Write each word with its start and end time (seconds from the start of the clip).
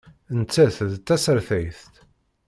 Nettat 0.39 0.77
d 0.91 0.93
tasertayt. 1.07 1.81